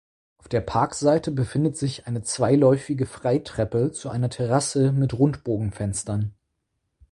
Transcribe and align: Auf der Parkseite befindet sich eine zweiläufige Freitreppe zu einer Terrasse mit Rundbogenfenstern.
Auf 0.39 0.47
der 0.47 0.61
Parkseite 0.61 1.29
befindet 1.29 1.77
sich 1.77 2.07
eine 2.07 2.23
zweiläufige 2.23 3.05
Freitreppe 3.05 3.91
zu 3.91 4.09
einer 4.09 4.31
Terrasse 4.31 4.91
mit 4.93 5.13
Rundbogenfenstern. 5.13 6.33